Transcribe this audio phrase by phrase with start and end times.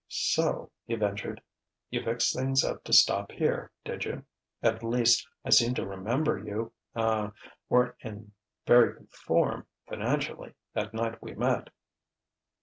[0.07, 1.43] "So," he ventured,
[1.91, 4.25] "you fixed things up to stop here, did you?
[4.63, 7.33] At least, I seem to remember you ah
[7.69, 8.31] weren't in
[8.65, 11.69] very good form, financially, that night we met."